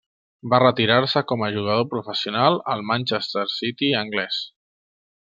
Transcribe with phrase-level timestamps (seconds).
[0.51, 4.41] Va retirar-se com a jugador professional al Manchester City anglès.